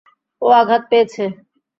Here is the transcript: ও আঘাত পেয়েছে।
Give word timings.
ও 0.41 0.47
আঘাত 0.51 0.83
পেয়েছে। 0.89 1.23